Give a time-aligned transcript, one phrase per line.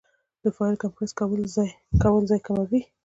[0.43, 1.11] د فایل کمپریس
[2.05, 2.81] کول ځای کموي.